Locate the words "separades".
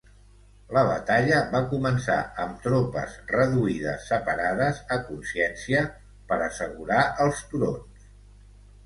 4.13-4.79